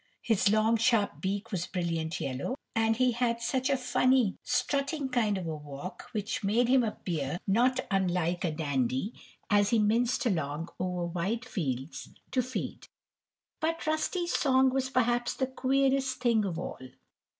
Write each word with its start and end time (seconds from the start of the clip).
His 0.23 0.49
long, 0.49 0.77
sharp 0.77 1.21
beak 1.21 1.51
was 1.51 1.67
brilliant 1.67 2.19
yellow, 2.19 2.55
and 2.73 2.95
he 2.95 3.11
had 3.11 3.39
such 3.39 3.69
a 3.69 3.77
funny, 3.77 4.35
strutting 4.41 5.09
kind 5.09 5.37
of 5.37 5.45
a 5.45 5.55
walk 5.55 6.09
which 6.11 6.43
made 6.43 6.67
him 6.69 6.83
appear 6.83 7.39
not 7.45 7.81
unlike 7.91 8.43
a 8.43 8.49
dandy 8.51 9.13
as 9.51 9.69
he 9.69 9.77
minced 9.77 10.25
along 10.25 10.69
over 10.79 11.05
wide 11.05 11.45
fields 11.45 12.09
to 12.31 12.41
feed. 12.41 12.87
But 13.59 13.85
Rusty's 13.85 14.33
song 14.33 14.73
was 14.73 14.89
perhaps 14.89 15.35
the 15.35 15.45
queerest 15.45 16.17
thing 16.19 16.45
of 16.45 16.57
all. 16.57 16.79